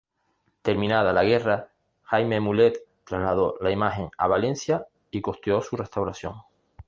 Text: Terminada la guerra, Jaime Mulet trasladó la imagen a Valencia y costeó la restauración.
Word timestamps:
Terminada 0.63 1.13
la 1.13 1.23
guerra, 1.23 1.69
Jaime 2.05 2.39
Mulet 2.39 2.75
trasladó 3.05 3.59
la 3.61 3.69
imagen 3.69 4.09
a 4.17 4.27
Valencia 4.27 4.87
y 5.11 5.21
costeó 5.21 5.59
la 5.73 5.77
restauración. 5.77 6.37